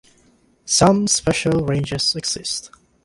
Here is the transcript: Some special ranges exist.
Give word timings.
Some 0.65 1.05
special 1.05 1.63
ranges 1.63 2.15
exist. 2.15 2.71